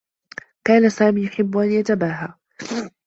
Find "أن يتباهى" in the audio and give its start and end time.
1.57-2.33